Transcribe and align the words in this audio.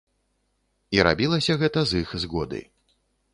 І 0.97 1.05
рабілася 1.07 1.57
гэта 1.65 1.85
з 1.93 2.01
іх 2.05 2.17
згоды. 2.25 2.61